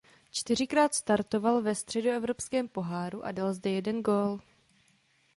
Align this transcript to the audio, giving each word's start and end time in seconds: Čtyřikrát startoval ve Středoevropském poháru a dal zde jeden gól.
Čtyřikrát 0.31 0.95
startoval 0.95 1.61
ve 1.61 1.75
Středoevropském 1.75 2.67
poháru 2.67 3.25
a 3.25 3.31
dal 3.31 3.53
zde 3.53 3.69
jeden 3.69 4.01
gól. 4.03 4.39